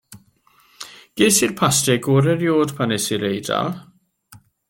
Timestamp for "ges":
1.21-1.37